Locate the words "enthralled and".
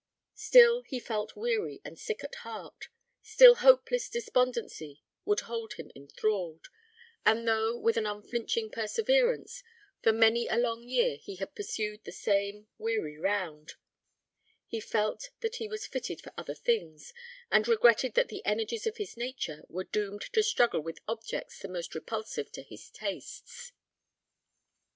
5.95-7.47